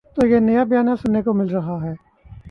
تو 0.15 0.27
یہ 0.27 0.39
نیا 0.39 0.63
بیانیہ 0.63 0.95
سننے 0.95 1.21
کو 1.21 1.33
مل 1.33 1.49
رہا 1.49 1.77
ہے۔ 1.83 1.93